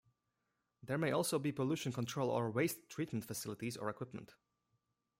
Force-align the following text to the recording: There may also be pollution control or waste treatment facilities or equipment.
There 0.81 0.97
may 0.97 1.11
also 1.11 1.37
be 1.37 1.51
pollution 1.51 1.91
control 1.91 2.31
or 2.31 2.49
waste 2.49 2.89
treatment 2.89 3.23
facilities 3.23 3.77
or 3.77 3.87
equipment. 3.87 4.33